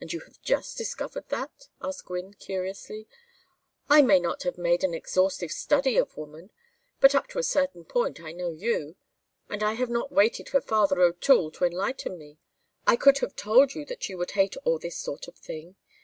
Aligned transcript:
"And 0.00 0.12
you 0.12 0.18
have 0.24 0.42
just 0.42 0.76
discovered 0.76 1.28
that?" 1.28 1.68
asked 1.80 2.06
Gwynne, 2.06 2.34
curiously. 2.34 3.06
"I 3.88 4.02
may 4.02 4.18
not 4.18 4.42
have 4.42 4.58
made 4.58 4.82
an 4.82 4.94
exhaustive 4.94 5.52
study 5.52 5.96
of 5.96 6.16
woman, 6.16 6.50
but 6.98 7.14
up 7.14 7.28
to 7.28 7.38
a 7.38 7.44
certain 7.44 7.84
point 7.84 8.20
I 8.20 8.32
know 8.32 8.50
you; 8.50 8.96
and 9.48 9.62
I 9.62 9.74
have 9.74 9.90
not 9.90 10.10
waited 10.10 10.48
for 10.48 10.60
Father 10.60 11.00
O'Toole 11.00 11.52
to 11.52 11.64
enlighten 11.64 12.18
me. 12.18 12.38
I 12.84 12.96
could 12.96 13.18
have 13.18 13.36
told 13.36 13.76
you 13.76 13.84
that 13.84 14.08
you 14.08 14.18
would 14.18 14.32
hate 14.32 14.56
all 14.64 14.80
this 14.80 14.98
sort 14.98 15.28
of 15.28 15.36
thing. 15.36 15.76